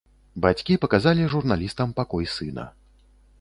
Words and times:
Бацькі 0.45 0.77
паказалі 0.85 1.27
журналістам 1.33 1.93
пакой 2.01 2.25
сына. 2.39 2.65